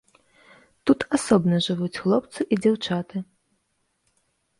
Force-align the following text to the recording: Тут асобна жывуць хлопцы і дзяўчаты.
Тут 0.89 0.99
асобна 1.17 1.59
жывуць 1.65 1.97
хлопцы 2.03 2.47
і 2.57 2.59
дзяўчаты. 2.63 3.17